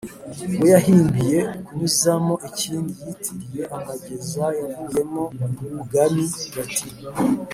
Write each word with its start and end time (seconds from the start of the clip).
we 0.59 0.67
yahimbiye 0.75 1.39
kunyuzamo 1.65 2.33
ikindi 2.49 2.91
yitiriye 3.05 3.63
amageza 3.77 4.43
yavuyemo 4.61 5.23
uugani 5.81 6.25
bati 6.55 6.87